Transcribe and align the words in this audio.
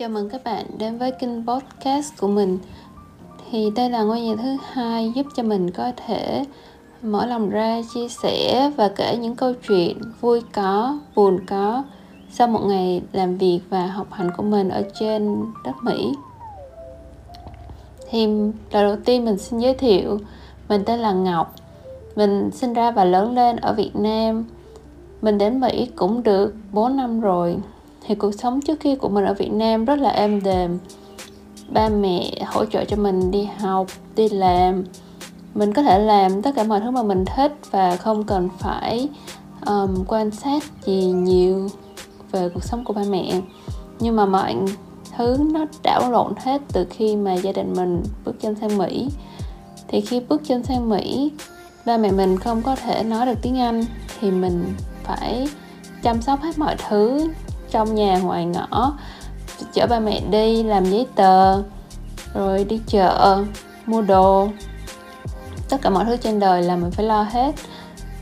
Chào 0.00 0.08
mừng 0.08 0.28
các 0.28 0.44
bạn 0.44 0.66
đến 0.78 0.98
với 0.98 1.10
kênh 1.10 1.46
podcast 1.46 2.12
của 2.20 2.28
mình. 2.28 2.58
Thì 3.50 3.70
đây 3.76 3.90
là 3.90 4.02
ngôi 4.02 4.20
nhà 4.20 4.34
thứ 4.42 4.56
hai 4.72 5.12
giúp 5.14 5.26
cho 5.36 5.42
mình 5.42 5.70
có 5.70 5.92
thể 6.06 6.44
mở 7.02 7.26
lòng 7.26 7.50
ra 7.50 7.80
chia 7.94 8.08
sẻ 8.08 8.70
và 8.76 8.88
kể 8.88 9.16
những 9.16 9.36
câu 9.36 9.52
chuyện 9.68 9.98
vui 10.20 10.42
có, 10.52 10.98
buồn 11.14 11.38
có 11.46 11.84
sau 12.30 12.46
một 12.46 12.60
ngày 12.64 13.02
làm 13.12 13.36
việc 13.36 13.60
và 13.70 13.86
học 13.86 14.06
hành 14.10 14.30
của 14.36 14.42
mình 14.42 14.68
ở 14.68 14.82
trên 15.00 15.44
đất 15.64 15.74
Mỹ. 15.82 16.12
Thì 18.10 18.26
lần 18.26 18.52
đầu 18.70 18.96
tiên 19.04 19.24
mình 19.24 19.38
xin 19.38 19.58
giới 19.58 19.74
thiệu, 19.74 20.18
mình 20.68 20.82
tên 20.84 20.98
là 20.98 21.12
Ngọc. 21.12 21.54
Mình 22.16 22.50
sinh 22.50 22.72
ra 22.72 22.90
và 22.90 23.04
lớn 23.04 23.34
lên 23.34 23.56
ở 23.56 23.72
Việt 23.72 23.96
Nam. 23.96 24.44
Mình 25.22 25.38
đến 25.38 25.60
Mỹ 25.60 25.90
cũng 25.96 26.22
được 26.22 26.54
4 26.72 26.96
năm 26.96 27.20
rồi 27.20 27.56
thì 28.06 28.14
cuộc 28.14 28.32
sống 28.32 28.60
trước 28.60 28.80
kia 28.80 28.96
của 28.96 29.08
mình 29.08 29.24
ở 29.24 29.34
Việt 29.34 29.52
Nam 29.52 29.84
rất 29.84 29.98
là 29.98 30.10
êm 30.10 30.42
đềm. 30.42 30.78
Ba 31.68 31.88
mẹ 31.88 32.30
hỗ 32.46 32.64
trợ 32.64 32.84
cho 32.84 32.96
mình 32.96 33.30
đi 33.30 33.48
học 33.58 33.86
đi 34.16 34.28
làm. 34.28 34.84
Mình 35.54 35.72
có 35.72 35.82
thể 35.82 35.98
làm 35.98 36.42
tất 36.42 36.50
cả 36.56 36.64
mọi 36.64 36.80
thứ 36.80 36.90
mà 36.90 37.02
mình 37.02 37.24
thích 37.36 37.52
và 37.70 37.96
không 37.96 38.24
cần 38.24 38.48
phải 38.58 39.08
um, 39.66 40.04
quan 40.08 40.30
sát 40.30 40.62
gì 40.84 41.04
nhiều 41.04 41.68
về 42.32 42.48
cuộc 42.54 42.64
sống 42.64 42.84
của 42.84 42.92
ba 42.92 43.02
mẹ. 43.10 43.40
Nhưng 44.00 44.16
mà 44.16 44.26
mọi 44.26 44.56
thứ 45.16 45.36
nó 45.52 45.64
đảo 45.82 46.10
lộn 46.10 46.34
hết 46.36 46.62
từ 46.72 46.86
khi 46.90 47.16
mà 47.16 47.34
gia 47.34 47.52
đình 47.52 47.72
mình 47.76 48.02
bước 48.24 48.40
chân 48.40 48.54
sang 48.60 48.78
Mỹ. 48.78 49.08
Thì 49.88 50.00
khi 50.00 50.20
bước 50.20 50.42
chân 50.44 50.62
sang 50.62 50.88
Mỹ 50.88 51.32
ba 51.86 51.96
mẹ 51.96 52.10
mình 52.10 52.38
không 52.38 52.62
có 52.62 52.76
thể 52.76 53.02
nói 53.02 53.26
được 53.26 53.38
tiếng 53.42 53.58
Anh 53.58 53.84
thì 54.20 54.30
mình 54.30 54.64
phải 55.04 55.48
chăm 56.02 56.22
sóc 56.22 56.40
hết 56.40 56.58
mọi 56.58 56.76
thứ 56.88 57.28
trong 57.70 57.94
nhà 57.94 58.18
ngoài 58.18 58.44
ngõ. 58.46 58.92
Chở 59.72 59.86
ba 59.86 60.00
mẹ 60.00 60.20
đi 60.30 60.62
làm 60.62 60.84
giấy 60.84 61.06
tờ, 61.14 61.62
rồi 62.34 62.64
đi 62.64 62.80
chợ, 62.86 63.44
mua 63.86 64.02
đồ. 64.02 64.48
Tất 65.68 65.76
cả 65.82 65.90
mọi 65.90 66.04
thứ 66.04 66.16
trên 66.16 66.40
đời 66.40 66.62
là 66.62 66.76
mình 66.76 66.90
phải 66.90 67.06
lo 67.06 67.22
hết. 67.22 67.54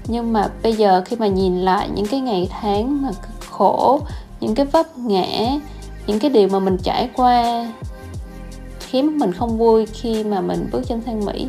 Nhưng 0.06 0.32
mà 0.32 0.48
bây 0.62 0.72
giờ 0.72 1.02
khi 1.04 1.16
mà 1.16 1.26
nhìn 1.26 1.60
lại 1.60 1.88
những 1.94 2.06
cái 2.06 2.20
ngày 2.20 2.48
tháng 2.60 3.02
mà 3.02 3.10
khổ, 3.50 4.00
những 4.40 4.54
cái 4.54 4.66
vấp 4.66 4.98
ngã, 4.98 5.26
những 6.06 6.18
cái 6.18 6.30
điều 6.30 6.48
mà 6.48 6.58
mình 6.58 6.76
trải 6.82 7.10
qua, 7.16 7.66
khiến 8.80 9.18
mình 9.18 9.32
không 9.32 9.58
vui 9.58 9.86
khi 9.86 10.24
mà 10.24 10.40
mình 10.40 10.68
bước 10.72 10.82
chân 10.86 11.02
sang 11.06 11.24
mỹ, 11.24 11.48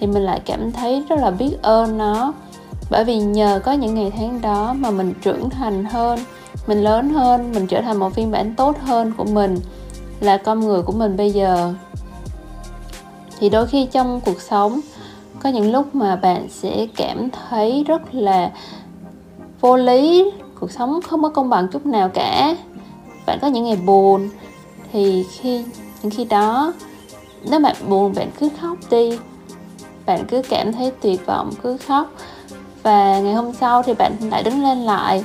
thì 0.00 0.06
mình 0.06 0.22
lại 0.22 0.40
cảm 0.44 0.72
thấy 0.72 1.04
rất 1.08 1.18
là 1.18 1.30
biết 1.30 1.62
ơn 1.62 1.98
nó. 1.98 2.32
Bởi 2.90 3.04
vì 3.04 3.18
nhờ 3.18 3.60
có 3.64 3.72
những 3.72 3.94
ngày 3.94 4.12
tháng 4.16 4.40
đó 4.40 4.72
mà 4.72 4.90
mình 4.90 5.14
trưởng 5.22 5.50
thành 5.50 5.84
hơn 5.84 6.18
mình 6.66 6.82
lớn 6.82 7.10
hơn, 7.10 7.52
mình 7.54 7.66
trở 7.66 7.80
thành 7.82 7.96
một 7.98 8.14
phiên 8.14 8.30
bản 8.30 8.54
tốt 8.56 8.76
hơn 8.80 9.12
của 9.16 9.24
mình 9.24 9.58
là 10.20 10.36
con 10.36 10.60
người 10.60 10.82
của 10.82 10.92
mình 10.92 11.16
bây 11.16 11.30
giờ. 11.30 11.74
Thì 13.38 13.48
đôi 13.48 13.66
khi 13.66 13.86
trong 13.92 14.20
cuộc 14.20 14.40
sống, 14.40 14.80
có 15.40 15.50
những 15.50 15.72
lúc 15.72 15.94
mà 15.94 16.16
bạn 16.16 16.46
sẽ 16.50 16.86
cảm 16.96 17.28
thấy 17.30 17.84
rất 17.84 18.14
là 18.14 18.52
vô 19.60 19.76
lý, 19.76 20.30
cuộc 20.60 20.70
sống 20.70 21.00
không 21.02 21.22
có 21.22 21.28
công 21.28 21.48
bằng 21.48 21.68
chút 21.68 21.86
nào 21.86 22.08
cả. 22.08 22.56
Bạn 23.26 23.38
có 23.42 23.48
những 23.48 23.64
ngày 23.64 23.76
buồn, 23.76 24.28
thì 24.92 25.24
khi, 25.30 25.64
những 26.02 26.10
khi 26.10 26.24
đó, 26.24 26.72
nếu 27.50 27.60
bạn 27.60 27.76
buồn, 27.88 28.12
bạn 28.16 28.30
cứ 28.40 28.48
khóc 28.60 28.78
đi. 28.90 29.18
Bạn 30.06 30.24
cứ 30.28 30.42
cảm 30.48 30.72
thấy 30.72 30.92
tuyệt 31.02 31.26
vọng, 31.26 31.50
cứ 31.62 31.76
khóc. 31.76 32.12
Và 32.82 33.20
ngày 33.20 33.34
hôm 33.34 33.52
sau 33.52 33.82
thì 33.82 33.94
bạn 33.94 34.12
lại 34.30 34.42
đứng 34.42 34.62
lên 34.62 34.78
lại 34.78 35.24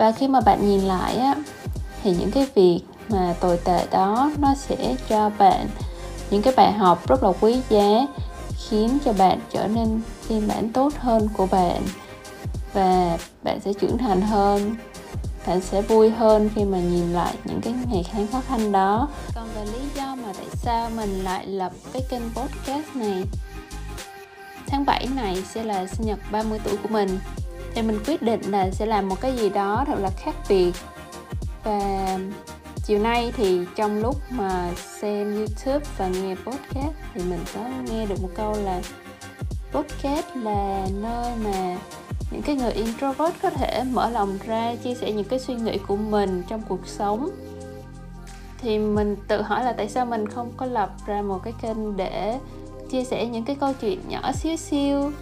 và 0.00 0.12
khi 0.12 0.28
mà 0.28 0.40
bạn 0.40 0.68
nhìn 0.68 0.80
lại 0.80 1.16
á, 1.16 1.34
thì 2.02 2.16
những 2.18 2.30
cái 2.30 2.46
việc 2.54 2.80
mà 3.08 3.34
tồi 3.40 3.58
tệ 3.64 3.86
đó 3.90 4.30
nó 4.38 4.54
sẽ 4.54 4.96
cho 5.08 5.30
bạn 5.38 5.66
những 6.30 6.42
cái 6.42 6.54
bài 6.56 6.72
học 6.72 7.08
rất 7.08 7.22
là 7.22 7.32
quý 7.40 7.60
giá, 7.68 8.06
khiến 8.68 8.98
cho 9.04 9.12
bạn 9.12 9.40
trở 9.50 9.66
nên 9.66 10.00
phiên 10.22 10.48
bản 10.48 10.68
tốt 10.72 10.92
hơn 10.98 11.28
của 11.36 11.46
bạn. 11.46 11.82
Và 12.72 13.18
bạn 13.42 13.60
sẽ 13.60 13.72
trưởng 13.72 13.98
thành 13.98 14.20
hơn, 14.20 14.76
bạn 15.46 15.60
sẽ 15.60 15.82
vui 15.82 16.10
hơn 16.10 16.50
khi 16.54 16.64
mà 16.64 16.78
nhìn 16.78 17.12
lại 17.12 17.34
những 17.44 17.60
cái 17.60 17.74
ngày 17.90 18.04
tháng 18.12 18.26
khó 18.26 18.40
khăn 18.48 18.72
đó. 18.72 19.08
Còn 19.34 19.48
về 19.54 19.64
lý 19.64 19.80
do 19.96 20.16
mà 20.16 20.32
tại 20.36 20.46
sao 20.52 20.90
mình 20.96 21.24
lại 21.24 21.46
lập 21.46 21.72
cái 21.92 22.02
kênh 22.10 22.22
podcast 22.34 22.96
này? 22.96 23.24
Tháng 24.66 24.84
7 24.84 25.06
này 25.16 25.44
sẽ 25.54 25.62
là 25.62 25.86
sinh 25.86 26.06
nhật 26.06 26.18
30 26.30 26.58
tuổi 26.64 26.76
của 26.76 26.88
mình 26.88 27.18
thì 27.74 27.82
mình 27.82 27.98
quyết 28.06 28.22
định 28.22 28.40
là 28.50 28.70
sẽ 28.70 28.86
làm 28.86 29.08
một 29.08 29.20
cái 29.20 29.36
gì 29.36 29.48
đó 29.48 29.84
thật 29.86 29.98
là 29.98 30.10
khác 30.10 30.34
biệt. 30.48 30.72
Và 31.64 32.18
chiều 32.84 32.98
nay 32.98 33.32
thì 33.36 33.60
trong 33.76 33.98
lúc 33.98 34.16
mà 34.30 34.70
xem 35.00 35.36
youtube 35.36 35.86
và 35.98 36.08
nghe 36.08 36.34
podcast 36.34 36.94
thì 37.14 37.22
mình 37.22 37.40
có 37.54 37.60
nghe 37.90 38.06
được 38.06 38.22
một 38.22 38.30
câu 38.34 38.56
là, 38.64 38.80
podcast 39.72 40.26
là 40.34 40.86
nơi 41.00 41.32
mà 41.44 41.76
những 42.30 42.42
cái 42.42 42.56
người 42.56 42.72
introvert 42.72 43.34
có 43.42 43.50
thể 43.50 43.84
mở 43.92 44.10
lòng 44.10 44.38
ra 44.46 44.74
chia 44.84 44.94
sẻ 44.94 45.12
những 45.12 45.24
cái 45.24 45.38
suy 45.38 45.54
nghĩ 45.54 45.78
của 45.86 45.96
mình 45.96 46.42
trong 46.48 46.62
cuộc 46.68 46.86
sống. 46.86 47.30
Thì 48.58 48.78
mình 48.78 49.16
tự 49.28 49.42
hỏi 49.42 49.64
là 49.64 49.72
tại 49.72 49.88
sao 49.88 50.06
mình 50.06 50.28
không 50.28 50.52
có 50.56 50.66
lập 50.66 50.90
ra 51.06 51.22
một 51.22 51.40
cái 51.44 51.52
kênh 51.62 51.96
để 51.96 52.38
chia 52.90 53.04
sẻ 53.04 53.26
những 53.26 53.44
cái 53.44 53.56
câu 53.60 53.72
chuyện 53.80 54.00
nhỏ 54.08 54.32
xíu 54.32 54.56
xíu 54.56 55.12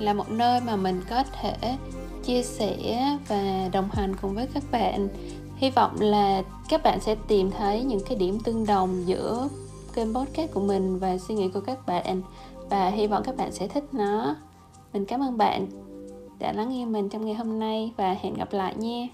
là 0.00 0.12
một 0.12 0.30
nơi 0.30 0.60
mà 0.60 0.76
mình 0.76 1.02
có 1.10 1.24
thể 1.40 1.76
chia 2.24 2.42
sẻ 2.42 3.16
và 3.28 3.68
đồng 3.72 3.88
hành 3.92 4.16
cùng 4.22 4.34
với 4.34 4.46
các 4.54 4.62
bạn. 4.70 5.08
Hy 5.56 5.70
vọng 5.70 6.00
là 6.00 6.42
các 6.68 6.82
bạn 6.82 7.00
sẽ 7.00 7.16
tìm 7.28 7.50
thấy 7.50 7.82
những 7.82 8.00
cái 8.08 8.16
điểm 8.16 8.38
tương 8.44 8.66
đồng 8.66 9.06
giữa 9.06 9.48
kênh 9.94 10.14
podcast 10.14 10.52
của 10.52 10.60
mình 10.60 10.98
và 10.98 11.18
suy 11.18 11.34
nghĩ 11.34 11.48
của 11.48 11.60
các 11.60 11.86
bạn, 11.86 12.22
và 12.70 12.90
hy 12.90 13.06
vọng 13.06 13.22
các 13.24 13.36
bạn 13.36 13.52
sẽ 13.52 13.68
thích 13.68 13.84
nó. 13.92 14.36
Mình 14.92 15.04
cảm 15.04 15.22
ơn 15.22 15.38
bạn 15.38 15.66
đã 16.38 16.52
lắng 16.52 16.70
nghe 16.70 16.84
mình 16.84 17.08
trong 17.08 17.24
ngày 17.24 17.34
hôm 17.34 17.58
nay, 17.58 17.92
và 17.96 18.16
hẹn 18.20 18.34
gặp 18.34 18.52
lại 18.52 18.74
nha. 18.74 19.06